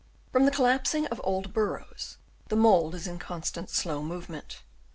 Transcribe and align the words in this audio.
From 0.31 0.45
the 0.45 0.51
collapsing 0.51 1.05
of 1.09 1.17
the 1.17 1.23
old 1.23 1.53
burrows 1.53 2.17
the 2.47 2.55
mould 2.55 2.95
is 2.95 3.05
in 3.05 3.19
constant 3.19 3.67
though 3.67 3.73
slow 3.73 4.01
movement, 4.01 4.49
Chap. 4.53 4.61